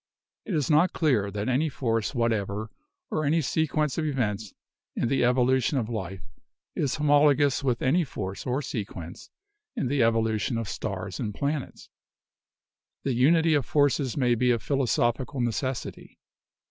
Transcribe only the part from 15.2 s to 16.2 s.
necessity.